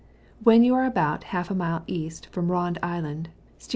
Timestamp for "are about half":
0.73-1.51